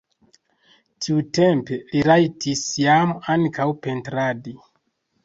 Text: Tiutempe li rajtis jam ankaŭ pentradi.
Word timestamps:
Tiutempe 1.05 1.77
li 1.91 2.01
rajtis 2.11 2.63
jam 2.85 3.13
ankaŭ 3.35 3.69
pentradi. 3.85 4.57